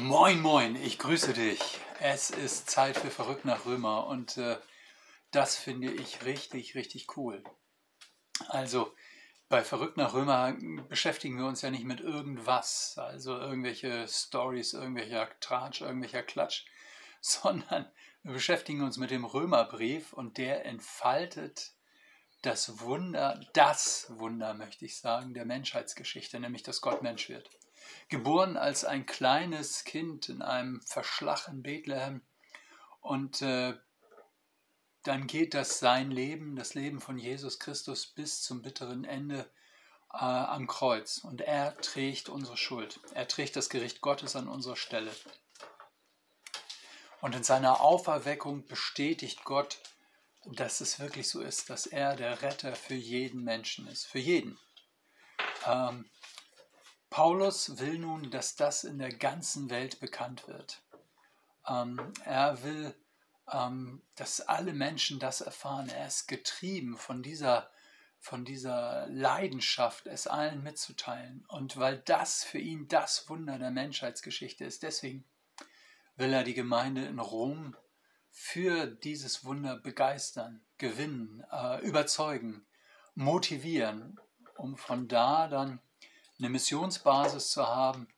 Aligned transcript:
Moin, 0.00 0.40
moin, 0.40 0.76
ich 0.76 0.96
grüße 1.00 1.32
dich. 1.32 1.58
Es 1.98 2.30
ist 2.30 2.70
Zeit 2.70 2.96
für 2.96 3.10
Verrückt 3.10 3.44
nach 3.44 3.66
Römer 3.66 4.06
und 4.06 4.36
äh, 4.36 4.56
das 5.32 5.56
finde 5.56 5.90
ich 5.90 6.24
richtig, 6.24 6.76
richtig 6.76 7.16
cool. 7.16 7.42
Also 8.46 8.94
bei 9.48 9.64
Verrückt 9.64 9.96
nach 9.96 10.14
Römer 10.14 10.56
beschäftigen 10.88 11.36
wir 11.36 11.46
uns 11.46 11.62
ja 11.62 11.72
nicht 11.72 11.84
mit 11.84 12.00
irgendwas, 12.00 12.94
also 12.96 13.36
irgendwelche 13.36 14.06
Stories, 14.06 14.72
irgendwelcher 14.72 15.28
Tratsch, 15.40 15.80
irgendwelcher 15.80 16.22
Klatsch, 16.22 16.66
sondern 17.20 17.90
wir 18.22 18.34
beschäftigen 18.34 18.82
uns 18.82 18.98
mit 18.98 19.10
dem 19.10 19.24
Römerbrief 19.24 20.12
und 20.12 20.38
der 20.38 20.64
entfaltet 20.64 21.72
das 22.42 22.78
Wunder, 22.80 23.40
das 23.52 24.06
Wunder 24.10 24.54
möchte 24.54 24.84
ich 24.84 24.96
sagen, 24.96 25.34
der 25.34 25.44
Menschheitsgeschichte, 25.44 26.38
nämlich 26.38 26.62
dass 26.62 26.82
Gott 26.82 27.02
Mensch 27.02 27.28
wird 27.28 27.50
geboren 28.08 28.56
als 28.56 28.84
ein 28.84 29.06
kleines 29.06 29.84
Kind 29.84 30.28
in 30.28 30.42
einem 30.42 30.80
Verschlag 30.82 31.48
in 31.48 31.62
Bethlehem. 31.62 32.22
Und 33.00 33.42
äh, 33.42 33.74
dann 35.04 35.26
geht 35.26 35.54
das 35.54 35.78
sein 35.78 36.10
Leben, 36.10 36.56
das 36.56 36.74
Leben 36.74 37.00
von 37.00 37.18
Jesus 37.18 37.58
Christus 37.58 38.06
bis 38.06 38.42
zum 38.42 38.62
bitteren 38.62 39.04
Ende 39.04 39.50
äh, 40.12 40.18
am 40.18 40.66
Kreuz. 40.66 41.18
Und 41.18 41.40
er 41.40 41.76
trägt 41.78 42.28
unsere 42.28 42.56
Schuld. 42.56 43.00
Er 43.14 43.28
trägt 43.28 43.56
das 43.56 43.68
Gericht 43.68 44.00
Gottes 44.00 44.36
an 44.36 44.48
unserer 44.48 44.76
Stelle. 44.76 45.10
Und 47.20 47.34
in 47.34 47.42
seiner 47.42 47.80
Auferweckung 47.80 48.66
bestätigt 48.66 49.44
Gott, 49.44 49.80
dass 50.44 50.80
es 50.80 51.00
wirklich 51.00 51.28
so 51.28 51.40
ist, 51.40 51.68
dass 51.68 51.86
er 51.86 52.16
der 52.16 52.42
Retter 52.42 52.74
für 52.74 52.94
jeden 52.94 53.42
Menschen 53.42 53.86
ist. 53.88 54.06
Für 54.06 54.18
jeden. 54.18 54.58
Ähm, 55.66 56.08
Paulus 57.18 57.80
will 57.80 57.98
nun, 57.98 58.30
dass 58.30 58.54
das 58.54 58.84
in 58.84 59.00
der 59.00 59.12
ganzen 59.12 59.70
Welt 59.70 59.98
bekannt 59.98 60.46
wird. 60.46 60.84
Ähm, 61.66 62.12
er 62.24 62.62
will, 62.62 62.94
ähm, 63.52 64.02
dass 64.14 64.40
alle 64.40 64.72
Menschen 64.72 65.18
das 65.18 65.40
erfahren. 65.40 65.88
Er 65.88 66.06
ist 66.06 66.28
getrieben 66.28 66.96
von 66.96 67.24
dieser, 67.24 67.72
von 68.20 68.44
dieser 68.44 69.08
Leidenschaft, 69.08 70.06
es 70.06 70.28
allen 70.28 70.62
mitzuteilen. 70.62 71.44
Und 71.48 71.76
weil 71.76 71.98
das 71.98 72.44
für 72.44 72.60
ihn 72.60 72.86
das 72.86 73.28
Wunder 73.28 73.58
der 73.58 73.72
Menschheitsgeschichte 73.72 74.64
ist, 74.64 74.84
deswegen 74.84 75.24
will 76.14 76.32
er 76.32 76.44
die 76.44 76.54
Gemeinde 76.54 77.04
in 77.04 77.18
Rom 77.18 77.76
für 78.30 78.86
dieses 78.86 79.44
Wunder 79.44 79.76
begeistern, 79.76 80.64
gewinnen, 80.78 81.44
äh, 81.50 81.84
überzeugen, 81.84 82.64
motivieren, 83.16 84.20
um 84.54 84.76
von 84.76 85.08
da 85.08 85.48
dann 85.48 85.80
eine 86.38 86.50
Missionsbasis 86.50 87.50
zu 87.50 87.66
haben, 87.66 88.08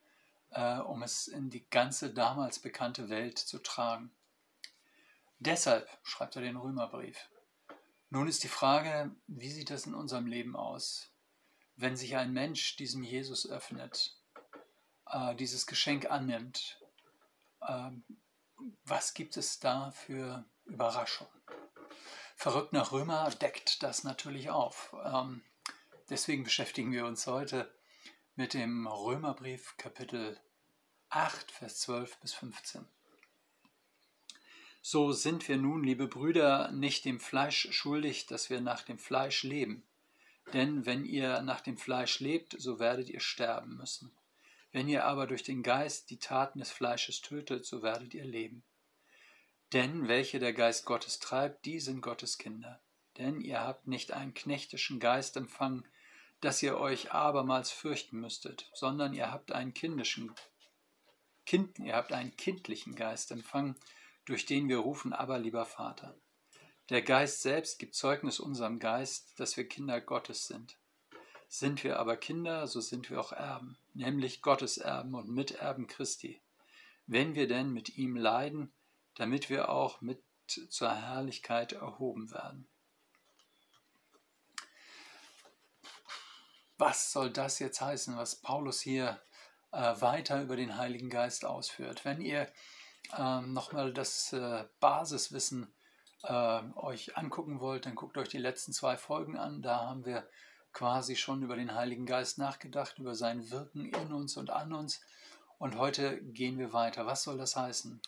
äh, 0.50 0.78
um 0.78 1.02
es 1.02 1.28
in 1.28 1.50
die 1.50 1.68
ganze 1.70 2.12
damals 2.12 2.58
bekannte 2.58 3.08
Welt 3.08 3.38
zu 3.38 3.58
tragen. 3.58 4.10
Deshalb 5.38 5.88
schreibt 6.02 6.36
er 6.36 6.42
den 6.42 6.56
Römerbrief. 6.56 7.30
Nun 8.10 8.28
ist 8.28 8.42
die 8.42 8.48
Frage, 8.48 9.14
wie 9.26 9.50
sieht 9.50 9.70
das 9.70 9.86
in 9.86 9.94
unserem 9.94 10.26
Leben 10.26 10.56
aus, 10.56 11.10
wenn 11.76 11.96
sich 11.96 12.16
ein 12.16 12.32
Mensch 12.32 12.76
diesem 12.76 13.02
Jesus 13.02 13.48
öffnet, 13.48 14.16
äh, 15.06 15.34
dieses 15.36 15.66
Geschenk 15.66 16.10
annimmt? 16.10 16.78
Äh, 17.62 17.91
was 18.84 19.14
gibt 19.14 19.36
es 19.36 19.60
da 19.60 19.92
für 19.92 20.44
Überraschungen? 20.66 21.32
Verrückt 22.36 22.72
nach 22.72 22.92
Römer 22.92 23.30
deckt 23.30 23.82
das 23.82 24.04
natürlich 24.04 24.50
auf. 24.50 24.94
Ähm, 25.04 25.42
deswegen 26.10 26.44
beschäftigen 26.44 26.92
wir 26.92 27.06
uns 27.06 27.26
heute 27.26 27.72
mit 28.41 28.55
dem 28.55 28.86
Römerbrief 28.86 29.77
Kapitel 29.77 30.41
8, 31.10 31.50
Vers 31.50 31.80
12 31.80 32.16
bis 32.20 32.33
15. 32.33 32.86
So 34.80 35.12
sind 35.12 35.47
wir 35.47 35.58
nun, 35.58 35.84
liebe 35.84 36.08
Brüder, 36.08 36.70
nicht 36.70 37.05
dem 37.05 37.20
Fleisch 37.20 37.69
schuldig, 37.70 38.25
dass 38.25 38.48
wir 38.48 38.62
nach 38.62 38.82
dem 38.82 38.98
Fleisch 38.98 39.42
leben. 39.42 39.82
Denn 40.54 40.87
wenn 40.87 41.04
ihr 41.04 41.42
nach 41.42 41.60
dem 41.60 41.76
Fleisch 41.76 42.20
lebt, 42.20 42.56
so 42.59 42.78
werdet 42.78 43.10
ihr 43.10 43.20
sterben 43.20 43.76
müssen. 43.76 44.10
Wenn 44.72 44.88
ihr 44.88 45.04
aber 45.04 45.26
durch 45.26 45.42
den 45.42 45.62
Geist 45.62 46.09
die 46.09 46.19
Taten 46.19 46.60
des 46.60 46.70
Fleisches 46.70 47.20
tötet, 47.20 47.66
so 47.66 47.82
werdet 47.82 48.15
ihr 48.15 48.25
leben. 48.25 48.62
Denn 49.75 50.09
welche 50.09 50.38
der 50.38 50.54
Geist 50.54 50.86
Gottes 50.86 51.19
treibt, 51.19 51.66
die 51.66 51.78
sind 51.78 52.00
Gottes 52.00 52.38
Kinder. 52.38 52.81
Denn 53.19 53.42
ihr 53.42 53.60
habt 53.60 53.86
nicht 53.86 54.12
einen 54.12 54.32
knechtischen 54.32 54.98
Geist 54.98 55.36
empfangen, 55.36 55.86
dass 56.41 56.62
ihr 56.62 56.78
euch 56.78 57.12
abermals 57.12 57.71
fürchten 57.71 58.21
müsstet, 58.21 58.71
sondern 58.75 59.12
ihr 59.12 59.31
habt 59.31 59.53
einen 59.53 59.75
kindischen, 59.75 60.33
kind, 61.45 61.78
ihr 61.78 61.95
habt 61.95 62.12
einen 62.12 62.37
kindlichen 62.37 62.95
Geist 62.95 63.31
empfangen, 63.31 63.77
durch 64.25 64.47
den 64.47 64.69
wir 64.69 64.78
rufen, 64.78 65.12
aber 65.12 65.39
lieber 65.39 65.65
Vater. 65.65 66.17
Der 66.89 67.03
Geist 67.03 67.43
selbst 67.43 67.78
gibt 67.78 67.95
Zeugnis 67.95 68.41
unserem 68.41 68.78
Geist, 68.78 69.39
dass 69.39 69.56
wir 69.56 69.69
Kinder 69.69 70.01
Gottes 70.01 70.47
sind. 70.47 70.77
Sind 71.49 71.84
wir 71.84 71.99
aber 71.99 72.17
Kinder, 72.17 72.67
so 72.67 72.81
sind 72.81 73.11
wir 73.11 73.21
auch 73.21 73.33
Erben, 73.33 73.78
nämlich 73.95 74.41
Gottes 74.43 74.78
Erben 74.78 75.15
und 75.15 75.28
Miterben 75.28 75.87
Christi. 75.87 76.41
Wenn 77.07 77.34
wir 77.34 77.49
denn 77.49 77.72
mit 77.72 77.97
ihm 77.97 78.17
leiden, 78.17 78.72
damit 79.15 79.51
wir 79.51 79.69
auch 79.69 80.01
mit 80.01 80.22
zur 80.47 80.95
Herrlichkeit 80.95 81.72
erhoben 81.72 82.31
werden. 82.33 82.69
Was 86.80 87.12
soll 87.12 87.30
das 87.30 87.58
jetzt 87.58 87.80
heißen, 87.80 88.16
was 88.16 88.36
Paulus 88.36 88.80
hier 88.80 89.20
äh, 89.70 90.00
weiter 90.00 90.42
über 90.42 90.56
den 90.56 90.76
Heiligen 90.76 91.10
Geist 91.10 91.44
ausführt? 91.44 92.04
Wenn 92.04 92.22
ihr 92.22 92.50
ähm, 93.16 93.52
nochmal 93.52 93.92
das 93.92 94.32
äh, 94.32 94.64
Basiswissen 94.80 95.72
äh, 96.22 96.62
euch 96.76 97.16
angucken 97.16 97.60
wollt, 97.60 97.86
dann 97.86 97.94
guckt 97.94 98.16
euch 98.16 98.28
die 98.28 98.38
letzten 98.38 98.72
zwei 98.72 98.96
Folgen 98.96 99.36
an. 99.36 99.62
Da 99.62 99.80
haben 99.80 100.06
wir 100.06 100.26
quasi 100.72 101.16
schon 101.16 101.42
über 101.42 101.56
den 101.56 101.74
Heiligen 101.74 102.06
Geist 102.06 102.38
nachgedacht, 102.38 102.98
über 102.98 103.14
sein 103.14 103.50
Wirken 103.50 103.92
in 103.92 104.12
uns 104.12 104.36
und 104.36 104.50
an 104.50 104.72
uns. 104.72 105.02
Und 105.58 105.76
heute 105.76 106.22
gehen 106.22 106.58
wir 106.58 106.72
weiter. 106.72 107.04
Was 107.04 107.24
soll 107.24 107.36
das 107.36 107.56
heißen? 107.56 108.00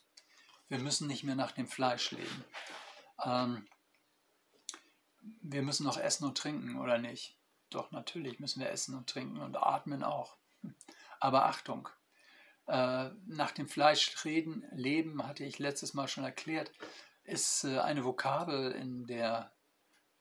Wir 0.69 0.79
müssen 0.79 1.07
nicht 1.07 1.25
mehr 1.25 1.35
nach 1.35 1.53
dem 1.53 1.69
Fleisch 1.69 2.11
leben. 2.13 2.45
Ähm, 3.23 3.67
wir 5.43 5.63
müssen 5.63 5.85
noch 5.85 5.99
essen 5.99 6.25
und 6.25 6.39
trinken, 6.39 6.81
oder 6.81 6.97
nicht? 6.97 7.37
Doch, 7.75 7.91
natürlich 7.91 8.41
müssen 8.41 8.61
wir 8.61 8.71
essen 8.71 8.95
und 8.95 9.09
trinken 9.09 9.39
und 9.39 9.57
atmen 9.57 10.03
auch. 10.03 10.37
Aber 11.21 11.47
Achtung, 11.47 11.89
äh, 12.67 13.11
nach 13.27 13.53
dem 13.53 13.69
Fleisch 13.69 14.25
reden, 14.25 14.65
leben, 14.73 15.27
hatte 15.27 15.45
ich 15.45 15.59
letztes 15.59 15.95
Mal 15.95 16.09
schon 16.09 16.25
erklärt, 16.25 16.71
ist 17.25 17.65
äh, 17.65 17.79
eine 17.79 18.05
Vokabel 18.05 18.73
in 18.73 19.07
der, 19.07 19.53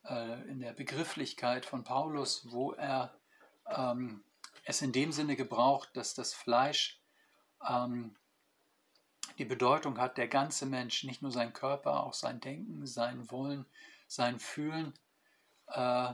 äh, 0.05 0.41
in 0.49 0.59
der 0.59 0.73
Begrifflichkeit 0.73 1.65
von 1.65 1.83
Paulus, 1.83 2.51
wo 2.51 2.73
er 2.73 3.13
ähm, 3.67 4.23
es 4.63 4.81
in 4.81 4.91
dem 4.91 5.11
Sinne 5.11 5.35
gebraucht, 5.35 5.89
dass 5.93 6.13
das 6.13 6.33
Fleisch 6.33 7.01
ähm, 7.67 8.15
die 9.37 9.45
Bedeutung 9.45 9.99
hat, 9.99 10.17
der 10.17 10.27
ganze 10.27 10.65
Mensch, 10.65 11.03
nicht 11.03 11.21
nur 11.21 11.31
sein 11.31 11.53
Körper, 11.53 12.03
auch 12.03 12.13
sein 12.13 12.39
Denken, 12.39 12.85
sein 12.85 13.29
Wollen, 13.31 13.65
sein 14.07 14.39
Fühlen, 14.39 14.93
äh, 15.67 16.13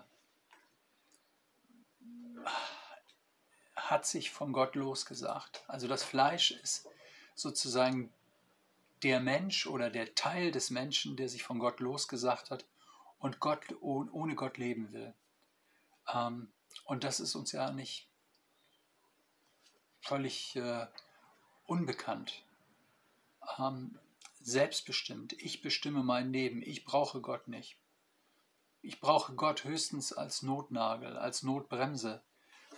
hat 3.75 4.05
sich 4.05 4.31
von 4.31 4.53
Gott 4.53 4.75
losgesagt. 4.75 5.63
Also 5.67 5.87
das 5.87 6.03
Fleisch 6.03 6.51
ist 6.51 6.87
sozusagen 7.35 8.11
der 9.03 9.19
Mensch 9.19 9.67
oder 9.67 9.89
der 9.89 10.15
Teil 10.15 10.51
des 10.51 10.69
Menschen, 10.69 11.15
der 11.15 11.29
sich 11.29 11.43
von 11.43 11.59
Gott 11.59 11.79
losgesagt 11.79 12.49
hat 12.49 12.65
und 13.19 13.39
Gott, 13.39 13.59
ohne 13.81 14.35
Gott 14.35 14.57
leben 14.57 14.91
will. 14.91 15.13
Ähm, 16.11 16.51
und 16.85 17.03
das 17.03 17.19
ist 17.19 17.35
uns 17.35 17.51
ja 17.51 17.71
nicht 17.71 18.07
völlig 20.01 20.55
äh, 20.55 20.87
unbekannt. 21.65 22.43
Ähm, 23.57 23.99
selbstbestimmt, 24.39 25.33
ich 25.33 25.61
bestimme 25.61 26.03
mein 26.03 26.31
Leben, 26.31 26.61
ich 26.61 26.85
brauche 26.85 27.21
Gott 27.21 27.47
nicht. 27.47 27.77
Ich 28.81 28.99
brauche 29.01 29.33
Gott 29.33 29.63
höchstens 29.63 30.13
als 30.13 30.43
Notnagel, 30.43 31.17
als 31.17 31.43
Notbremse. 31.43 32.21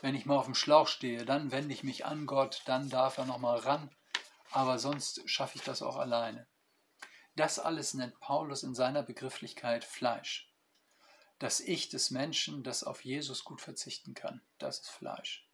Wenn 0.01 0.15
ich 0.15 0.25
mal 0.25 0.37
auf 0.37 0.45
dem 0.45 0.55
Schlauch 0.55 0.87
stehe, 0.87 1.25
dann 1.25 1.51
wende 1.51 1.73
ich 1.73 1.83
mich 1.83 2.05
an 2.05 2.25
Gott, 2.25 2.61
dann 2.65 2.89
darf 2.89 3.17
er 3.17 3.25
noch 3.25 3.37
mal 3.37 3.59
ran, 3.59 3.89
aber 4.51 4.79
sonst 4.79 5.29
schaffe 5.29 5.57
ich 5.57 5.63
das 5.63 5.81
auch 5.81 5.97
alleine. 5.97 6.47
Das 7.35 7.59
alles 7.59 7.93
nennt 7.93 8.19
Paulus 8.19 8.63
in 8.63 8.75
seiner 8.75 9.03
Begrifflichkeit 9.03 9.83
Fleisch. 9.83 10.51
Das 11.37 11.59
Ich 11.59 11.89
des 11.89 12.11
Menschen, 12.11 12.63
das 12.63 12.83
auf 12.83 13.03
Jesus 13.03 13.43
gut 13.43 13.61
verzichten 13.61 14.13
kann, 14.13 14.41
das 14.57 14.79
ist 14.79 14.89
Fleisch. 14.89 15.47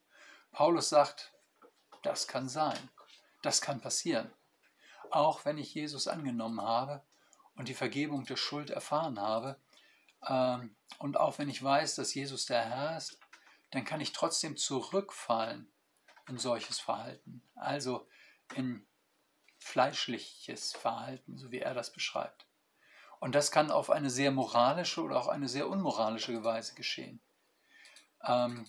Paulus 0.52 0.90
sagt, 0.90 1.34
das 2.02 2.28
kann 2.28 2.48
sein, 2.48 2.90
das 3.42 3.62
kann 3.62 3.82
passieren. 3.82 4.32
Auch 5.12 5.46
wenn 5.46 5.58
ich 5.58 5.74
Jesus 5.74 6.08
angenommen 6.08 6.62
habe 6.62 7.04
und 7.56 7.68
die 7.68 7.74
Vergebung 7.74 8.26
der 8.26 8.38
Schuld 8.38 8.70
erfahren 8.70 9.20
habe, 9.20 9.60
ähm, 10.28 10.76
und 11.00 11.18
auch 11.18 11.38
wenn 11.38 11.50
ich 11.50 11.62
weiß, 11.62 11.96
dass 11.96 12.14
Jesus 12.14 12.46
der 12.46 12.66
Herr 12.66 12.98
ist, 12.98 13.20
dann 13.72 13.86
kann 13.86 14.02
ich 14.02 14.14
trotzdem 14.14 14.58
zurückfallen 14.58 15.72
in 16.28 16.38
solches 16.38 16.80
Verhalten. 16.80 17.42
Also 17.56 18.08
in 18.54 18.86
fleischliches 19.60 20.74
Verhalten, 20.74 21.38
so 21.38 21.52
wie 21.52 21.60
er 21.60 21.74
das 21.74 21.92
beschreibt. 21.92 22.46
Und 23.20 23.34
das 23.34 23.52
kann 23.52 23.72
auf 23.72 23.90
eine 23.90 24.10
sehr 24.10 24.32
moralische 24.32 25.02
oder 25.02 25.18
auch 25.18 25.28
eine 25.28 25.50
sehr 25.50 25.68
unmoralische 25.70 26.44
Weise 26.44 26.76
geschehen. 26.76 27.20
Ähm, 28.24 28.68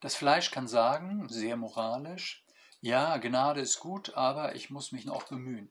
das 0.00 0.14
Fleisch 0.14 0.50
kann 0.50 0.68
sagen, 0.68 1.28
sehr 1.28 1.56
moralisch, 1.56 2.44
ja, 2.80 3.16
Gnade 3.16 3.60
ist 3.60 3.80
gut, 3.80 4.14
aber 4.14 4.54
ich 4.54 4.70
muss 4.70 4.92
mich 4.92 5.06
noch 5.06 5.24
bemühen. 5.24 5.70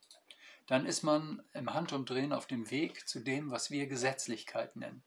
Dann 0.67 0.85
ist 0.85 1.03
man 1.03 1.43
im 1.53 1.73
Handumdrehen 1.73 2.33
auf 2.33 2.47
dem 2.47 2.71
Weg 2.71 3.07
zu 3.07 3.19
dem, 3.19 3.51
was 3.51 3.69
wir 3.69 3.87
Gesetzlichkeit 3.87 4.75
nennen. 4.75 5.03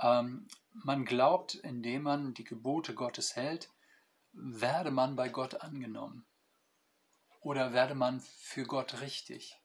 Ähm, 0.00 0.46
man 0.72 1.04
glaubt, 1.04 1.54
indem 1.54 2.02
man 2.02 2.34
die 2.34 2.44
Gebote 2.44 2.94
Gottes 2.94 3.36
hält, 3.36 3.70
werde 4.32 4.90
man 4.90 5.16
bei 5.16 5.28
Gott 5.28 5.60
angenommen. 5.60 6.24
Oder 7.40 7.72
werde 7.72 7.94
man 7.94 8.20
für 8.20 8.64
Gott 8.64 9.00
richtig. 9.00 9.58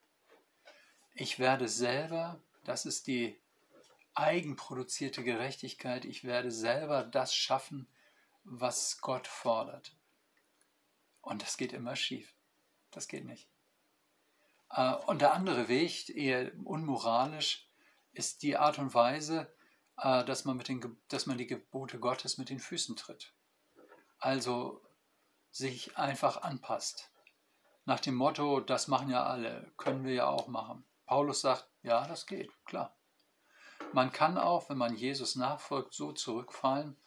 Ich 1.13 1.39
werde 1.39 1.67
selber, 1.67 2.41
das 2.63 2.85
ist 2.85 3.07
die 3.07 3.39
eigenproduzierte 4.13 5.23
Gerechtigkeit, 5.23 6.05
ich 6.05 6.23
werde 6.23 6.51
selber 6.51 7.03
das 7.03 7.35
schaffen, 7.35 7.87
was 8.43 8.99
Gott 9.01 9.27
fordert. 9.27 9.95
Und 11.21 11.41
das 11.41 11.57
geht 11.57 11.73
immer 11.73 11.95
schief. 11.95 12.33
Das 12.91 13.07
geht 13.07 13.25
nicht. 13.25 13.47
Äh, 14.71 14.95
und 15.07 15.21
der 15.21 15.33
andere 15.33 15.67
Weg, 15.67 16.09
eher 16.09 16.51
unmoralisch, 16.63 17.67
ist 18.13 18.41
die 18.43 18.57
Art 18.57 18.79
und 18.79 18.93
Weise, 18.93 19.53
dass 19.97 20.45
man, 20.45 20.57
mit 20.57 20.67
den, 20.67 20.97
dass 21.07 21.25
man 21.25 21.37
die 21.37 21.47
Gebote 21.47 21.99
Gottes 21.99 22.37
mit 22.37 22.49
den 22.49 22.59
Füßen 22.59 22.95
tritt. 22.95 23.33
Also 24.19 24.81
sich 25.51 25.97
einfach 25.97 26.41
anpasst. 26.43 27.11
Nach 27.85 27.99
dem 27.99 28.15
Motto, 28.15 28.59
das 28.59 28.87
machen 28.87 29.09
ja 29.09 29.25
alle, 29.25 29.71
können 29.77 30.03
wir 30.03 30.13
ja 30.13 30.27
auch 30.27 30.47
machen. 30.47 30.85
Paulus 31.05 31.41
sagt, 31.41 31.67
ja, 31.83 32.05
das 32.07 32.25
geht, 32.25 32.51
klar. 32.65 32.95
Man 33.93 34.11
kann 34.11 34.37
auch, 34.37 34.69
wenn 34.69 34.77
man 34.77 34.95
Jesus 34.95 35.35
nachfolgt, 35.35 35.93
so 35.93 36.11
zurückfallen 36.11 36.97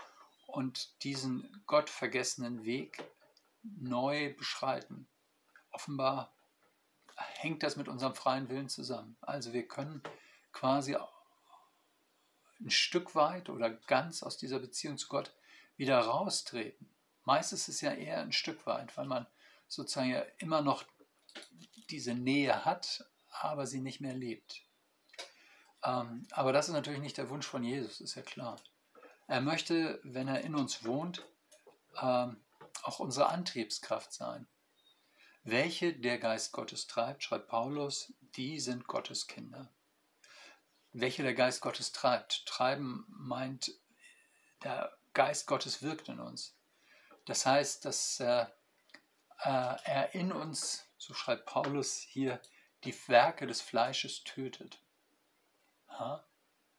und 0.46 1.02
diesen 1.04 1.62
gottvergessenen 1.66 2.64
Weg 2.64 3.04
neu 3.62 4.34
beschreiten. 4.34 5.06
Offenbar 5.70 6.34
hängt 7.16 7.62
das 7.62 7.76
mit 7.76 7.88
unserem 7.88 8.14
freien 8.14 8.48
Willen 8.48 8.68
zusammen. 8.68 9.16
Also 9.20 9.52
wir 9.52 9.68
können 9.68 10.02
quasi 10.52 10.96
ein 12.60 12.70
Stück 12.70 13.14
weit 13.14 13.48
oder 13.48 13.70
ganz 13.70 14.22
aus 14.22 14.36
dieser 14.36 14.58
Beziehung 14.58 14.98
zu 14.98 15.08
Gott 15.08 15.32
wieder 15.76 15.98
raustreten. 15.98 16.90
Meistens 17.24 17.68
ist 17.68 17.76
es 17.76 17.80
ja 17.80 17.92
eher 17.92 18.20
ein 18.20 18.32
Stück 18.32 18.66
weit, 18.66 18.96
weil 18.96 19.06
man 19.06 19.26
sozusagen 19.68 20.10
ja 20.10 20.24
immer 20.38 20.62
noch 20.62 20.84
diese 21.90 22.14
Nähe 22.14 22.64
hat, 22.64 23.04
aber 23.28 23.66
sie 23.66 23.80
nicht 23.80 24.00
mehr 24.00 24.14
lebt. 24.14 24.62
Ähm, 25.82 26.26
aber 26.32 26.52
das 26.52 26.68
ist 26.68 26.74
natürlich 26.74 27.00
nicht 27.00 27.16
der 27.16 27.30
Wunsch 27.30 27.46
von 27.46 27.64
Jesus, 27.64 28.00
ist 28.00 28.14
ja 28.14 28.22
klar. 28.22 28.56
Er 29.26 29.40
möchte, 29.40 30.00
wenn 30.02 30.28
er 30.28 30.42
in 30.42 30.54
uns 30.54 30.84
wohnt, 30.84 31.24
ähm, 32.00 32.36
auch 32.82 33.00
unsere 33.00 33.28
Antriebskraft 33.28 34.12
sein. 34.12 34.46
Welche 35.42 35.94
der 35.94 36.18
Geist 36.18 36.52
Gottes 36.52 36.86
treibt, 36.86 37.22
schreibt 37.22 37.48
Paulus, 37.48 38.12
die 38.36 38.60
sind 38.60 38.86
Gottes 38.86 39.26
Kinder. 39.26 39.70
Welche 40.92 41.22
der 41.22 41.34
Geist 41.34 41.60
Gottes 41.60 41.92
treibt? 41.92 42.46
Treiben 42.46 43.06
meint, 43.08 43.72
der 44.64 44.96
Geist 45.14 45.46
Gottes 45.46 45.82
wirkt 45.82 46.08
in 46.08 46.20
uns. 46.20 46.56
Das 47.26 47.46
heißt, 47.46 47.84
dass 47.84 48.18
äh, 48.20 48.46
er 49.38 50.14
in 50.14 50.32
uns, 50.32 50.86
so 50.98 51.14
schreibt 51.14 51.46
Paulus 51.46 51.96
hier, 51.96 52.40
die 52.84 52.94
Werke 53.08 53.46
des 53.46 53.60
Fleisches 53.60 54.24
tötet. 54.24 54.82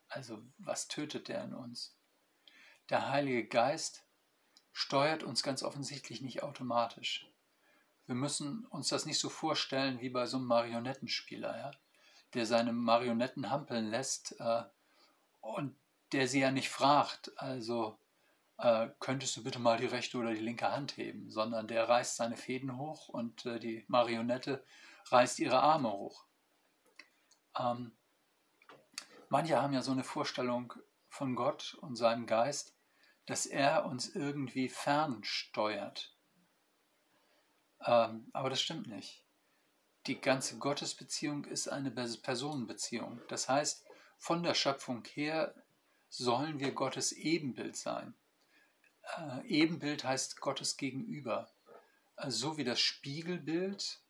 Also 0.07 0.41
was 0.57 0.87
tötet 0.87 1.27
der 1.27 1.43
in 1.43 1.53
uns? 1.53 1.95
Der 2.89 3.09
Heilige 3.09 3.47
Geist 3.47 4.03
steuert 4.73 5.23
uns 5.23 5.43
ganz 5.43 5.63
offensichtlich 5.63 6.21
nicht 6.21 6.43
automatisch. 6.43 7.29
Wir 8.07 8.15
müssen 8.15 8.65
uns 8.65 8.89
das 8.89 9.05
nicht 9.05 9.19
so 9.19 9.29
vorstellen 9.29 10.01
wie 10.01 10.09
bei 10.09 10.25
so 10.25 10.37
einem 10.37 10.47
Marionettenspieler, 10.47 11.57
ja? 11.57 11.71
Der 12.33 12.45
seine 12.45 12.73
Marionetten 12.73 13.49
hampeln 13.49 13.89
lässt 13.89 14.39
äh, 14.39 14.63
und 15.41 15.75
der 16.11 16.27
sie 16.27 16.41
ja 16.41 16.51
nicht 16.51 16.69
fragt, 16.69 17.31
also 17.37 17.97
äh, 18.57 18.89
könntest 18.99 19.35
du 19.37 19.43
bitte 19.43 19.59
mal 19.59 19.77
die 19.77 19.85
rechte 19.85 20.17
oder 20.17 20.33
die 20.33 20.39
linke 20.39 20.71
Hand 20.71 20.97
heben, 20.97 21.29
sondern 21.29 21.67
der 21.67 21.89
reißt 21.89 22.15
seine 22.15 22.37
Fäden 22.37 22.77
hoch 22.77 23.09
und 23.09 23.45
äh, 23.45 23.59
die 23.59 23.85
Marionette 23.87 24.63
reißt 25.05 25.39
ihre 25.39 25.61
Arme 25.61 25.91
hoch. 25.91 26.25
Ähm, 27.57 27.91
manche 29.29 29.61
haben 29.61 29.73
ja 29.73 29.81
so 29.81 29.91
eine 29.91 30.03
Vorstellung 30.03 30.73
von 31.09 31.35
Gott 31.35 31.75
und 31.81 31.95
seinem 31.95 32.27
Geist, 32.27 32.75
dass 33.25 33.45
er 33.45 33.85
uns 33.85 34.15
irgendwie 34.15 34.69
fernsteuert. 34.69 36.15
Ähm, 37.85 38.29
aber 38.33 38.49
das 38.49 38.61
stimmt 38.61 38.87
nicht. 38.87 39.25
Die 40.07 40.19
ganze 40.19 40.57
Gottesbeziehung 40.57 41.45
ist 41.45 41.67
eine 41.67 41.91
Personenbeziehung. 41.91 43.21
Das 43.27 43.47
heißt, 43.47 43.85
von 44.17 44.41
der 44.41 44.55
Schöpfung 44.55 45.05
her 45.05 45.53
sollen 46.09 46.59
wir 46.59 46.71
Gottes 46.71 47.11
Ebenbild 47.11 47.75
sein. 47.75 48.15
Äh, 49.15 49.47
Ebenbild 49.47 50.03
heißt 50.03 50.41
Gottes 50.41 50.77
Gegenüber. 50.77 51.51
Also 52.15 52.49
so 52.49 52.57
wie 52.57 52.63
das 52.63 52.79
Spiegelbild 52.79 54.01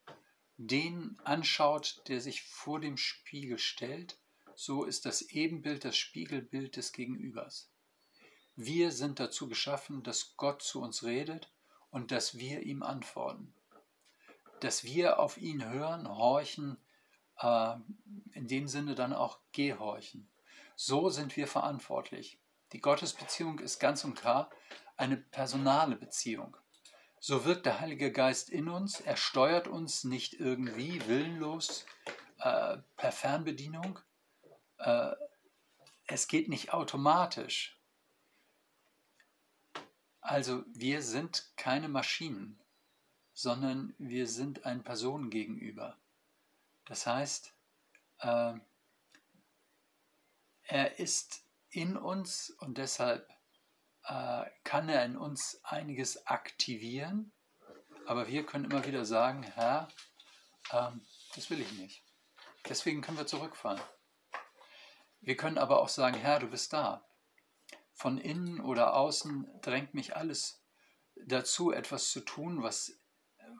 den 0.55 1.19
anschaut, 1.25 2.01
der 2.07 2.21
sich 2.21 2.43
vor 2.43 2.79
dem 2.79 2.95
Spiegel 2.95 3.57
stellt, 3.57 4.17
so 4.55 4.85
ist 4.85 5.05
das 5.05 5.21
Ebenbild 5.21 5.83
das 5.83 5.97
Spiegelbild 5.97 6.77
des 6.77 6.93
Gegenübers. 6.93 7.69
Wir 8.55 8.91
sind 8.91 9.19
dazu 9.19 9.49
geschaffen, 9.49 10.03
dass 10.03 10.37
Gott 10.37 10.61
zu 10.61 10.81
uns 10.81 11.03
redet 11.03 11.51
und 11.89 12.11
dass 12.11 12.37
wir 12.37 12.61
ihm 12.61 12.81
antworten 12.81 13.53
dass 14.63 14.83
wir 14.83 15.19
auf 15.19 15.37
ihn 15.37 15.69
hören, 15.69 16.07
horchen, 16.07 16.77
äh, 17.39 17.75
in 18.33 18.47
dem 18.47 18.67
Sinne 18.67 18.95
dann 18.95 19.13
auch 19.13 19.39
gehorchen. 19.51 20.29
So 20.75 21.09
sind 21.09 21.35
wir 21.35 21.47
verantwortlich. 21.47 22.39
Die 22.71 22.79
Gottesbeziehung 22.79 23.59
ist 23.59 23.79
ganz 23.79 24.03
und 24.03 24.15
klar 24.15 24.49
eine 24.97 25.17
personale 25.17 25.95
Beziehung. 25.95 26.55
So 27.19 27.45
wirkt 27.45 27.65
der 27.65 27.79
Heilige 27.79 28.11
Geist 28.11 28.49
in 28.49 28.69
uns, 28.69 28.99
er 28.99 29.17
steuert 29.17 29.67
uns 29.67 30.03
nicht 30.03 30.33
irgendwie 30.33 31.05
willenlos 31.07 31.85
äh, 32.39 32.77
per 32.97 33.11
Fernbedienung. 33.11 33.99
Äh, 34.77 35.11
es 36.07 36.27
geht 36.27 36.49
nicht 36.49 36.73
automatisch. 36.73 37.79
Also 40.19 40.63
wir 40.73 41.01
sind 41.01 41.51
keine 41.57 41.89
Maschinen 41.89 42.60
sondern 43.41 43.95
wir 43.97 44.27
sind 44.27 44.65
ein 44.65 44.83
Personen 44.83 45.31
gegenüber. 45.31 45.97
Das 46.85 47.07
heißt, 47.07 47.55
äh, 48.19 48.53
er 50.63 50.99
ist 50.99 51.43
in 51.71 51.97
uns 51.97 52.51
und 52.51 52.77
deshalb 52.77 53.27
äh, 54.03 54.45
kann 54.63 54.89
er 54.89 55.03
in 55.05 55.17
uns 55.17 55.59
einiges 55.63 56.27
aktivieren, 56.27 57.31
aber 58.05 58.27
wir 58.27 58.45
können 58.45 58.65
immer 58.65 58.85
wieder 58.85 59.05
sagen, 59.05 59.41
Herr, 59.41 59.87
äh, 60.69 60.91
das 61.33 61.49
will 61.49 61.61
ich 61.61 61.71
nicht. 61.73 62.03
Deswegen 62.69 63.01
können 63.01 63.17
wir 63.17 63.25
zurückfallen. 63.25 63.81
Wir 65.19 65.35
können 65.35 65.57
aber 65.57 65.81
auch 65.81 65.89
sagen, 65.89 66.15
Herr, 66.15 66.39
du 66.39 66.47
bist 66.47 66.73
da. 66.73 67.03
Von 67.93 68.19
innen 68.19 68.61
oder 68.61 68.93
außen 68.93 69.49
drängt 69.61 69.95
mich 69.95 70.15
alles 70.15 70.63
dazu, 71.15 71.71
etwas 71.71 72.11
zu 72.11 72.21
tun, 72.21 72.61
was 72.61 73.00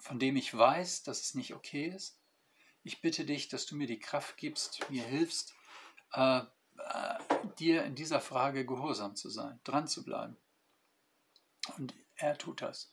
von 0.02 0.20
dem 0.20 0.36
ich 0.36 0.56
weiß, 0.56 1.04
dass 1.04 1.22
es 1.22 1.36
nicht 1.36 1.54
okay 1.54 1.88
ist. 1.88 2.20
Ich 2.84 3.02
bitte 3.02 3.24
dich, 3.24 3.48
dass 3.48 3.66
du 3.66 3.76
mir 3.76 3.88
die 3.88 4.00
Kraft 4.00 4.38
gibst, 4.38 4.90
mir 4.90 5.04
hilfst, 5.04 5.54
äh, 6.14 6.40
äh, 6.40 7.20
dir 7.60 7.84
in 7.84 7.96
dieser 7.96 8.20
Frage 8.20 8.66
gehorsam 8.66 9.16
zu 9.16 9.30
sein, 9.30 9.60
dran 9.64 9.88
zu 9.88 10.04
bleiben. 10.04 10.36
Und 11.78 11.94
er 12.16 12.38
tut 12.38 12.62
das. 12.62 12.92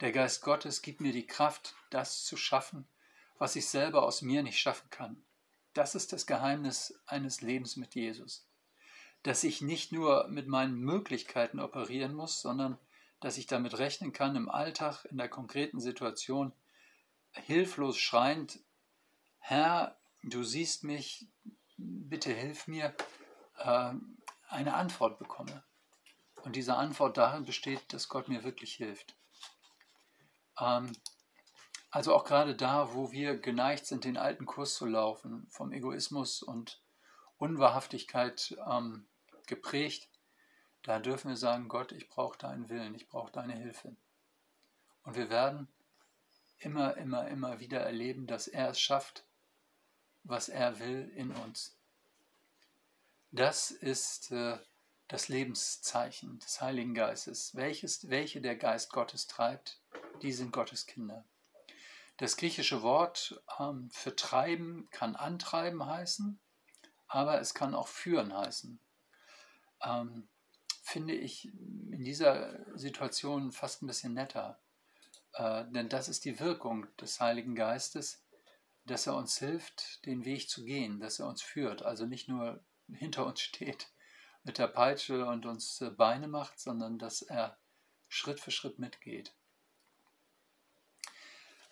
Der 0.00 0.10
Geist 0.10 0.42
Gottes 0.42 0.82
gibt 0.82 1.00
mir 1.00 1.12
die 1.12 1.26
Kraft, 1.26 1.74
das 1.90 2.24
zu 2.24 2.36
schaffen, 2.36 2.88
was 3.38 3.54
ich 3.54 3.68
selber 3.68 4.02
aus 4.02 4.22
mir 4.22 4.42
nicht 4.42 4.58
schaffen 4.58 4.90
kann. 4.90 5.22
Das 5.74 5.94
ist 5.94 6.12
das 6.12 6.26
Geheimnis 6.26 7.00
eines 7.06 7.40
Lebens 7.40 7.76
mit 7.76 7.94
Jesus. 7.94 8.48
Dass 9.22 9.44
ich 9.44 9.62
nicht 9.62 9.92
nur 9.92 10.26
mit 10.28 10.48
meinen 10.48 10.80
Möglichkeiten 10.80 11.60
operieren 11.60 12.14
muss, 12.14 12.40
sondern 12.40 12.78
dass 13.22 13.38
ich 13.38 13.46
damit 13.46 13.78
rechnen 13.78 14.12
kann, 14.12 14.36
im 14.36 14.50
Alltag, 14.50 15.04
in 15.06 15.16
der 15.16 15.28
konkreten 15.28 15.80
Situation, 15.80 16.52
hilflos 17.32 17.96
schreiend, 17.96 18.60
Herr, 19.38 19.98
du 20.22 20.42
siehst 20.44 20.84
mich, 20.84 21.26
bitte 21.76 22.32
hilf 22.32 22.66
mir, 22.66 22.94
äh, 23.56 23.94
eine 24.48 24.74
Antwort 24.74 25.18
bekomme. 25.18 25.64
Und 26.44 26.56
diese 26.56 26.74
Antwort 26.76 27.16
darin 27.16 27.44
besteht, 27.44 27.92
dass 27.92 28.08
Gott 28.08 28.28
mir 28.28 28.44
wirklich 28.44 28.74
hilft. 28.74 29.16
Ähm, 30.60 30.92
Also 31.94 32.14
auch 32.14 32.24
gerade 32.24 32.54
da, 32.56 32.94
wo 32.94 33.12
wir 33.12 33.36
geneigt 33.36 33.84
sind, 33.84 34.04
den 34.04 34.16
alten 34.16 34.46
Kurs 34.46 34.74
zu 34.76 34.86
laufen, 34.86 35.46
vom 35.50 35.72
Egoismus 35.72 36.42
und 36.42 36.80
Unwahrhaftigkeit 37.36 38.56
ähm, 38.66 39.06
geprägt, 39.46 40.08
da 40.82 40.98
dürfen 40.98 41.28
wir 41.30 41.36
sagen, 41.36 41.68
Gott, 41.68 41.92
ich 41.92 42.08
brauche 42.08 42.38
deinen 42.38 42.68
Willen, 42.68 42.94
ich 42.94 43.08
brauche 43.08 43.32
deine 43.32 43.54
Hilfe. 43.54 43.96
Und 45.04 45.16
wir 45.16 45.30
werden 45.30 45.68
immer, 46.58 46.96
immer, 46.96 47.28
immer 47.28 47.60
wieder 47.60 47.80
erleben, 47.80 48.26
dass 48.26 48.48
er 48.48 48.70
es 48.70 48.80
schafft, 48.80 49.24
was 50.24 50.48
er 50.48 50.78
will 50.78 51.10
in 51.14 51.32
uns. 51.32 51.76
Das 53.30 53.70
ist 53.70 54.30
äh, 54.32 54.58
das 55.08 55.28
Lebenszeichen 55.28 56.38
des 56.38 56.60
Heiligen 56.60 56.94
Geistes. 56.94 57.54
Welches, 57.54 58.08
welche 58.08 58.40
der 58.40 58.56
Geist 58.56 58.90
Gottes 58.92 59.26
treibt, 59.26 59.80
die 60.22 60.32
sind 60.32 60.52
Gottes 60.52 60.86
Kinder. 60.86 61.24
Das 62.18 62.36
griechische 62.36 62.82
Wort 62.82 63.42
ähm, 63.58 63.90
für 63.90 64.14
treiben 64.14 64.88
kann 64.90 65.16
antreiben 65.16 65.84
heißen, 65.84 66.40
aber 67.08 67.40
es 67.40 67.54
kann 67.54 67.74
auch 67.74 67.88
führen 67.88 68.36
heißen. 68.36 68.78
Ähm, 69.82 70.28
finde 70.82 71.14
ich 71.14 71.46
in 71.46 72.04
dieser 72.04 72.58
Situation 72.76 73.52
fast 73.52 73.82
ein 73.82 73.86
bisschen 73.86 74.14
netter. 74.14 74.60
Äh, 75.34 75.64
denn 75.70 75.88
das 75.88 76.08
ist 76.08 76.24
die 76.24 76.38
Wirkung 76.40 76.86
des 76.96 77.20
Heiligen 77.20 77.54
Geistes, 77.54 78.22
dass 78.84 79.06
er 79.06 79.16
uns 79.16 79.38
hilft, 79.38 80.04
den 80.06 80.24
Weg 80.24 80.50
zu 80.50 80.64
gehen, 80.64 81.00
dass 81.00 81.20
er 81.20 81.28
uns 81.28 81.40
führt, 81.40 81.82
also 81.82 82.04
nicht 82.04 82.28
nur 82.28 82.64
hinter 82.88 83.24
uns 83.24 83.40
steht 83.40 83.88
mit 84.42 84.58
der 84.58 84.66
Peitsche 84.66 85.24
und 85.26 85.46
uns 85.46 85.80
äh, 85.80 85.90
Beine 85.90 86.26
macht, 86.26 86.58
sondern 86.58 86.98
dass 86.98 87.22
er 87.22 87.58
Schritt 88.08 88.40
für 88.40 88.50
Schritt 88.50 88.78
mitgeht. 88.78 89.32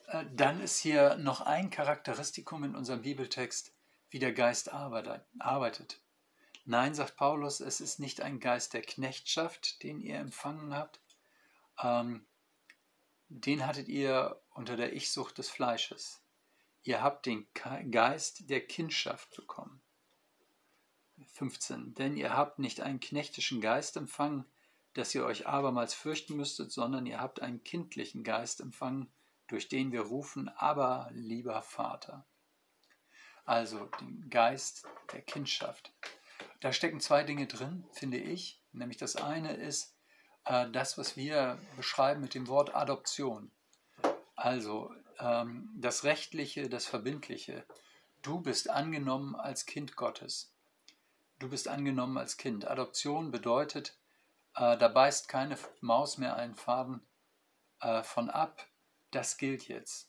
Äh, 0.07 0.25
dann 0.33 0.61
ist 0.61 0.79
hier 0.79 1.17
noch 1.17 1.41
ein 1.41 1.71
Charakteristikum 1.71 2.63
in 2.63 2.77
unserem 2.77 3.03
Bibeltext, 3.03 3.75
wie 4.09 4.21
der 4.21 4.33
Geist 4.33 4.73
arbeitet. 4.73 6.00
Nein, 6.71 6.95
sagt 6.95 7.17
Paulus, 7.17 7.59
es 7.59 7.81
ist 7.81 7.99
nicht 7.99 8.21
ein 8.21 8.39
Geist 8.39 8.75
der 8.75 8.83
Knechtschaft, 8.83 9.83
den 9.83 10.01
ihr 10.01 10.21
empfangen 10.21 10.73
habt. 10.73 11.01
Ähm, 11.83 12.25
den 13.29 13.67
hattet 13.67 13.89
ihr 13.89 14.41
unter 14.51 14.77
der 14.77 14.93
Ichsucht 14.93 15.39
des 15.39 15.51
Fleisches. 15.51 16.23
Ihr 16.85 17.03
habt 17.03 17.27
den 17.27 17.49
Geist 17.91 18.49
der 18.49 18.65
Kindschaft 18.65 19.35
bekommen. 19.35 19.83
15. 21.33 21.95
Denn 21.95 22.17
ihr 22.17 22.37
habt 22.37 22.61
nicht 22.61 22.81
einen 22.83 23.01
knechtischen 23.01 23.61
Geist 23.61 23.97
empfangen, 23.97 24.45
dass 24.95 25.13
ihr 25.13 25.25
euch 25.25 25.49
abermals 25.49 25.93
fürchten 25.93 26.37
müsstet, 26.37 26.71
sondern 26.71 27.05
ihr 27.05 27.21
habt 27.21 27.43
einen 27.43 27.65
kindlichen 27.65 28.23
Geist 28.23 28.61
empfangen, 28.61 29.13
durch 29.49 29.67
den 29.67 29.91
wir 29.91 30.03
rufen, 30.03 30.49
aber 30.49 31.11
lieber 31.11 31.63
Vater. 31.63 32.25
Also 33.45 33.87
den 34.01 34.31
Geist 34.31 34.87
der 35.13 35.23
Kindschaft. 35.23 35.93
Da 36.61 36.73
stecken 36.73 37.01
zwei 37.01 37.25
Dinge 37.25 37.47
drin, 37.47 37.85
finde 37.93 38.19
ich. 38.19 38.63
Nämlich 38.73 38.99
das 38.99 39.17
eine 39.17 39.55
ist 39.55 39.97
äh, 40.45 40.69
das, 40.71 40.99
was 40.99 41.17
wir 41.17 41.59
beschreiben 41.77 42.21
mit 42.21 42.35
dem 42.35 42.49
Wort 42.49 42.75
Adoption. 42.75 43.51
Also 44.37 44.95
ähm, 45.19 45.71
das 45.77 46.05
Rechtliche, 46.05 46.69
das 46.69 46.87
Verbindliche. 46.87 47.65
Du 48.23 48.41
bist 48.41 48.71
angenommen 48.71 49.35
als 49.35 49.67
Kind 49.67 49.97
Gottes. 49.97 50.55
Du 51.39 51.49
bist 51.49 51.69
angenommen 51.69 52.19
als 52.19 52.37
Kind. 52.37 52.67
Adoption 52.67 53.31
bedeutet, 53.31 53.99
äh, 54.55 54.77
da 54.77 54.89
beißt 54.89 55.29
keine 55.29 55.57
Maus 55.81 56.19
mehr 56.19 56.37
einen 56.37 56.55
Faden 56.55 57.01
äh, 57.81 58.03
von 58.03 58.29
ab 58.29 58.67
das 59.11 59.37
gilt 59.37 59.69
jetzt. 59.69 60.09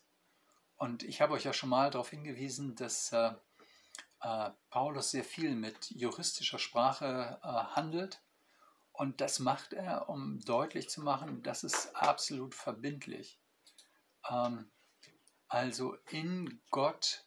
Und 0.78 1.04
ich 1.04 1.22
habe 1.22 1.34
euch 1.34 1.44
ja 1.44 1.54
schon 1.54 1.70
mal 1.70 1.92
darauf 1.92 2.10
hingewiesen, 2.10 2.76
dass 2.76 3.12
äh, 3.12 3.32
Paulus 4.70 5.12
sehr 5.12 5.24
viel 5.24 5.56
mit 5.56 5.90
juristischer 5.92 6.60
Sprache 6.60 7.40
äh, 7.44 7.48
handelt. 7.48 8.22
Und 8.94 9.20
das 9.20 9.40
macht 9.40 9.74
er, 9.74 10.10
um 10.10 10.40
deutlich 10.42 10.90
zu 10.90 11.02
machen, 11.02 11.42
das 11.44 11.64
ist 11.64 11.96
absolut 11.96 12.54
verbindlich. 12.54 13.40
Ähm, 14.30 14.72
also 15.48 15.96
in 16.10 16.62
Gott 16.70 17.26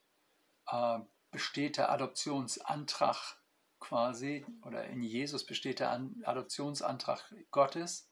äh, 0.68 1.00
besteht 1.30 1.78
der 1.78 1.90
Adoptionsantrag 1.90 3.38
quasi, 3.80 4.46
oder 4.62 4.84
in 4.84 5.02
Jesus 5.02 5.44
besteht 5.44 5.80
der 5.80 5.90
Adoptionsantrag 6.22 7.34
Gottes. 7.50 8.08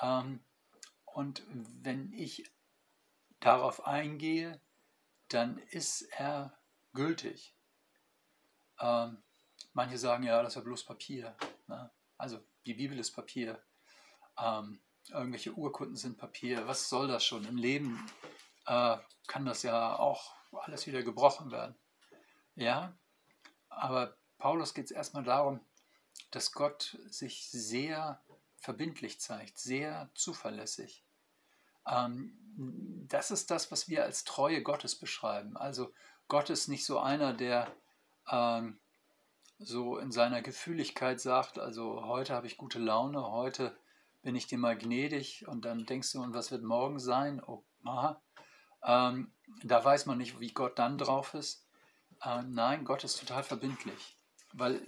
Ähm, 0.00 0.42
und 1.04 1.44
wenn 1.50 2.12
ich 2.14 2.50
darauf 3.38 3.86
eingehe, 3.86 4.60
dann 5.28 5.58
ist 5.58 6.02
er 6.12 6.58
gültig. 6.94 7.54
Ähm, 8.82 9.22
manche 9.72 9.96
sagen 9.96 10.24
ja, 10.24 10.42
das 10.42 10.52
ist 10.52 10.56
ja 10.56 10.62
bloß 10.62 10.84
Papier. 10.84 11.36
Ne? 11.68 11.90
Also 12.18 12.40
die 12.66 12.74
Bibel 12.74 12.98
ist 12.98 13.12
Papier. 13.12 13.62
Ähm, 14.38 14.80
irgendwelche 15.08 15.52
Urkunden 15.52 15.96
sind 15.96 16.18
Papier. 16.18 16.66
Was 16.66 16.88
soll 16.88 17.08
das 17.08 17.24
schon? 17.24 17.46
Im 17.46 17.56
Leben 17.56 18.04
äh, 18.66 18.98
kann 19.26 19.46
das 19.46 19.62
ja 19.62 19.96
auch 19.98 20.34
alles 20.52 20.86
wieder 20.86 21.02
gebrochen 21.02 21.50
werden. 21.50 21.74
Ja, 22.54 22.94
aber 23.68 24.16
Paulus 24.38 24.74
geht 24.74 24.86
es 24.86 24.90
erstmal 24.90 25.24
darum, 25.24 25.60
dass 26.30 26.52
Gott 26.52 26.98
sich 27.06 27.48
sehr 27.50 28.22
verbindlich 28.58 29.20
zeigt, 29.20 29.58
sehr 29.58 30.10
zuverlässig. 30.14 31.04
Ähm, 31.86 32.38
das 33.08 33.30
ist 33.30 33.50
das, 33.50 33.70
was 33.72 33.88
wir 33.88 34.04
als 34.04 34.24
Treue 34.24 34.62
Gottes 34.62 34.96
beschreiben. 34.96 35.56
Also 35.56 35.92
Gott 36.28 36.50
ist 36.50 36.68
nicht 36.68 36.84
so 36.84 36.98
einer, 36.98 37.32
der 37.32 37.74
ähm, 38.30 38.78
so 39.58 39.98
in 39.98 40.10
seiner 40.10 40.42
Gefühligkeit 40.42 41.20
sagt, 41.20 41.58
also 41.58 42.04
heute 42.04 42.34
habe 42.34 42.46
ich 42.46 42.56
gute 42.56 42.78
Laune, 42.78 43.30
heute 43.30 43.76
bin 44.22 44.34
ich 44.34 44.46
dir 44.46 44.58
mal 44.58 44.76
gnädig 44.76 45.46
und 45.46 45.64
dann 45.64 45.84
denkst 45.86 46.12
du, 46.12 46.22
und 46.22 46.34
was 46.34 46.50
wird 46.50 46.62
morgen 46.62 46.98
sein? 46.98 47.42
Oh, 47.44 47.64
aha. 47.84 48.20
Ähm, 48.84 49.32
da 49.62 49.84
weiß 49.84 50.06
man 50.06 50.18
nicht, 50.18 50.40
wie 50.40 50.52
Gott 50.52 50.78
dann 50.78 50.98
drauf 50.98 51.34
ist. 51.34 51.66
Äh, 52.22 52.42
nein, 52.42 52.84
Gott 52.84 53.04
ist 53.04 53.18
total 53.18 53.42
verbindlich, 53.42 54.16
weil 54.52 54.80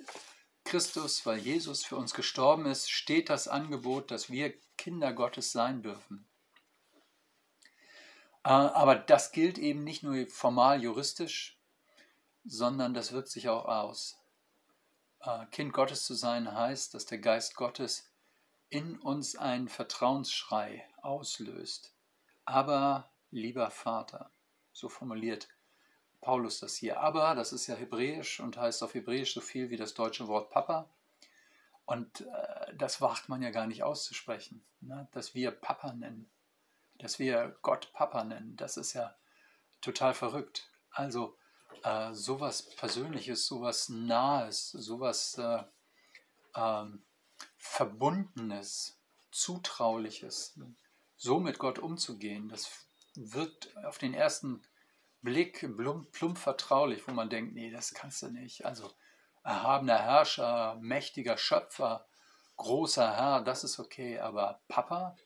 Christus, 0.64 1.26
weil 1.26 1.38
Jesus 1.38 1.84
für 1.84 1.96
uns 1.96 2.14
gestorben 2.14 2.66
ist, 2.66 2.90
steht 2.90 3.28
das 3.28 3.48
Angebot, 3.48 4.10
dass 4.10 4.30
wir 4.30 4.54
Kinder 4.76 5.12
Gottes 5.12 5.52
sein 5.52 5.82
dürfen. 5.82 6.26
Äh, 8.44 8.50
aber 8.50 8.94
das 8.94 9.32
gilt 9.32 9.58
eben 9.58 9.84
nicht 9.84 10.02
nur 10.02 10.26
formal 10.28 10.82
juristisch, 10.82 11.53
sondern 12.44 12.94
das 12.94 13.12
wirkt 13.12 13.28
sich 13.28 13.48
auch 13.48 13.64
aus. 13.64 14.18
Äh, 15.20 15.46
kind 15.46 15.72
Gottes 15.72 16.04
zu 16.04 16.14
sein 16.14 16.52
heißt, 16.52 16.94
dass 16.94 17.06
der 17.06 17.18
Geist 17.18 17.56
Gottes 17.56 18.10
in 18.68 18.98
uns 18.98 19.36
einen 19.36 19.68
Vertrauensschrei 19.68 20.86
auslöst. 21.02 21.94
Aber 22.44 23.10
lieber 23.30 23.70
Vater, 23.70 24.30
so 24.72 24.88
formuliert 24.88 25.48
Paulus 26.20 26.60
das 26.60 26.74
hier. 26.76 27.00
Aber, 27.00 27.34
das 27.34 27.52
ist 27.52 27.66
ja 27.66 27.74
hebräisch 27.74 28.40
und 28.40 28.56
heißt 28.56 28.82
auf 28.82 28.94
hebräisch 28.94 29.34
so 29.34 29.40
viel 29.40 29.70
wie 29.70 29.76
das 29.76 29.94
deutsche 29.94 30.26
Wort 30.28 30.50
Papa. 30.50 30.88
Und 31.86 32.22
äh, 32.22 32.74
das 32.76 33.00
wagt 33.00 33.28
man 33.28 33.42
ja 33.42 33.50
gar 33.50 33.66
nicht 33.66 33.82
auszusprechen, 33.82 34.64
ne? 34.80 35.08
dass 35.12 35.34
wir 35.34 35.50
Papa 35.50 35.92
nennen 35.92 36.30
dass 36.98 37.18
wir 37.18 37.56
Gott 37.62 37.92
Papa 37.92 38.24
nennen, 38.24 38.56
das 38.56 38.76
ist 38.76 38.92
ja 38.92 39.14
total 39.80 40.14
verrückt. 40.14 40.70
Also 40.90 41.36
äh, 41.82 42.12
sowas 42.12 42.62
Persönliches, 42.76 43.46
sowas 43.46 43.88
Nahes, 43.88 44.70
sowas 44.70 45.38
äh, 45.38 45.62
ähm, 46.54 47.04
Verbundenes, 47.56 48.98
Zutrauliches, 49.30 50.58
so 51.16 51.40
mit 51.40 51.58
Gott 51.58 51.78
umzugehen, 51.78 52.48
das 52.48 52.70
wirkt 53.14 53.76
auf 53.84 53.98
den 53.98 54.14
ersten 54.14 54.62
Blick 55.22 55.60
plump, 55.76 56.12
plump 56.12 56.38
vertraulich, 56.38 57.06
wo 57.08 57.12
man 57.12 57.30
denkt, 57.30 57.54
nee, 57.54 57.70
das 57.70 57.94
kannst 57.94 58.22
du 58.22 58.28
nicht. 58.28 58.64
Also 58.64 58.92
erhabener 59.42 59.98
Herrscher, 59.98 60.76
mächtiger 60.80 61.36
Schöpfer, 61.36 62.06
großer 62.56 63.16
Herr, 63.16 63.40
das 63.42 63.64
ist 63.64 63.78
okay, 63.78 64.18
aber 64.18 64.60
Papa, 64.68 65.16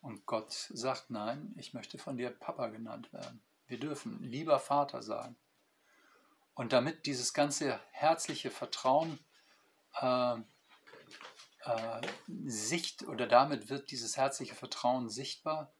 und 0.00 0.24
Gott 0.26 0.52
sagt, 0.52 1.10
nein, 1.10 1.54
ich 1.58 1.74
möchte 1.74 1.98
von 1.98 2.16
dir 2.16 2.30
Papa 2.30 2.68
genannt 2.68 3.12
werden. 3.12 3.42
Wir 3.70 3.78
dürfen 3.78 4.22
lieber 4.22 4.58
Vater 4.58 5.02
sagen. 5.02 5.36
Und 6.54 6.72
damit 6.72 7.06
dieses 7.06 7.32
ganze 7.32 7.80
herzliche 7.92 8.50
Vertrauen 8.50 9.18
äh, 10.00 10.34
äh, 10.34 12.00
sicht 12.46 13.04
oder 13.04 13.26
damit 13.26 13.70
wird 13.70 13.90
dieses 13.90 14.16
herzliche 14.16 14.54
Vertrauen 14.54 15.08
sichtbar 15.08 15.72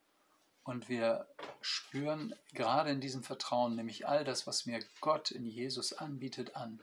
und 0.62 0.88
wir 0.88 1.26
spüren 1.60 2.34
gerade 2.52 2.90
in 2.90 3.00
diesem 3.00 3.24
Vertrauen 3.24 3.74
nämlich 3.74 4.06
all 4.06 4.24
das, 4.24 4.46
was 4.46 4.66
mir 4.66 4.78
Gott 5.00 5.30
in 5.30 5.46
Jesus 5.46 5.92
anbietet, 5.92 6.54
an. 6.54 6.80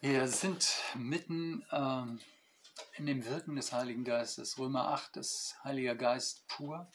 Wir 0.00 0.28
sind 0.28 0.74
mitten 0.94 1.64
ähm, 1.72 2.20
in 2.96 3.06
dem 3.06 3.24
Wirken 3.24 3.56
des 3.56 3.72
Heiligen 3.72 4.04
Geistes. 4.04 4.58
Römer 4.58 4.88
8 4.88 5.16
ist 5.16 5.56
Heiliger 5.64 5.94
Geist 5.94 6.46
pur. 6.48 6.90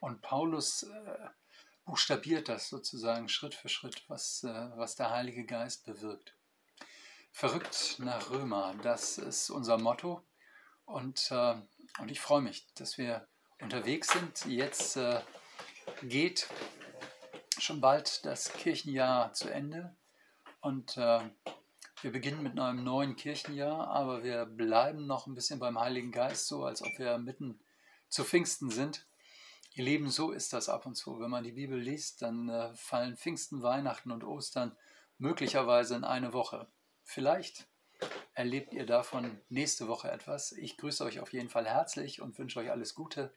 Und 0.00 0.22
Paulus 0.22 0.84
äh, 0.84 1.28
buchstabiert 1.84 2.48
das 2.48 2.68
sozusagen 2.68 3.28
Schritt 3.28 3.54
für 3.54 3.68
Schritt, 3.68 4.04
was, 4.08 4.44
äh, 4.44 4.70
was 4.76 4.96
der 4.96 5.10
Heilige 5.10 5.44
Geist 5.44 5.84
bewirkt. 5.84 6.34
Verrückt 7.32 7.96
nach 7.98 8.30
Römer, 8.30 8.74
das 8.82 9.18
ist 9.18 9.50
unser 9.50 9.78
Motto. 9.78 10.22
Und, 10.84 11.30
äh, 11.30 11.54
und 11.98 12.10
ich 12.10 12.20
freue 12.20 12.42
mich, 12.42 12.66
dass 12.74 12.98
wir 12.98 13.26
unterwegs 13.60 14.08
sind. 14.08 14.44
Jetzt 14.46 14.96
äh, 14.96 15.20
geht 16.02 16.48
schon 17.58 17.80
bald 17.80 18.24
das 18.24 18.52
Kirchenjahr 18.52 19.32
zu 19.32 19.48
Ende. 19.48 19.96
Und 20.60 20.96
äh, 20.96 21.20
wir 22.02 22.12
beginnen 22.12 22.42
mit 22.42 22.58
einem 22.58 22.84
neuen 22.84 23.16
Kirchenjahr, 23.16 23.88
aber 23.88 24.22
wir 24.22 24.46
bleiben 24.46 25.06
noch 25.06 25.26
ein 25.26 25.34
bisschen 25.34 25.58
beim 25.58 25.78
Heiligen 25.78 26.12
Geist, 26.12 26.46
so 26.46 26.64
als 26.64 26.82
ob 26.82 26.98
wir 26.98 27.18
mitten 27.18 27.60
zu 28.08 28.24
Pfingsten 28.24 28.70
sind. 28.70 29.07
Ihr 29.78 29.84
Lieben, 29.84 30.10
so 30.10 30.32
ist 30.32 30.52
das 30.54 30.68
ab 30.68 30.86
und 30.86 30.96
zu. 30.96 31.20
Wenn 31.20 31.30
man 31.30 31.44
die 31.44 31.52
Bibel 31.52 31.78
liest, 31.78 32.20
dann 32.22 32.48
äh, 32.48 32.74
fallen 32.74 33.16
Pfingsten, 33.16 33.62
Weihnachten 33.62 34.10
und 34.10 34.24
Ostern 34.24 34.76
möglicherweise 35.18 35.94
in 35.94 36.02
eine 36.02 36.32
Woche. 36.32 36.66
Vielleicht 37.04 37.68
erlebt 38.34 38.74
ihr 38.74 38.86
davon 38.86 39.40
nächste 39.48 39.86
Woche 39.86 40.10
etwas. 40.10 40.50
Ich 40.50 40.78
grüße 40.78 41.04
euch 41.04 41.20
auf 41.20 41.32
jeden 41.32 41.48
Fall 41.48 41.64
herzlich 41.64 42.20
und 42.20 42.36
wünsche 42.40 42.58
euch 42.58 42.72
alles 42.72 42.96
Gute. 42.96 43.32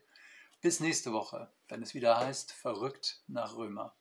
Bis 0.61 0.79
nächste 0.79 1.13
Woche, 1.13 1.53
wenn 1.67 1.83
es 1.83 1.93
wieder 1.93 2.17
heißt, 2.17 2.53
verrückt 2.53 3.21
nach 3.27 3.55
Römer. 3.55 3.95